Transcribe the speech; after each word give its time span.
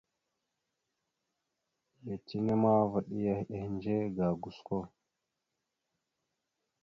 Letine 2.03 2.53
ma, 2.61 2.71
vaɗ 2.91 3.07
ya 3.23 3.35
ehədze 3.55 3.95
ga 4.15 4.27
gosko. 4.41 4.77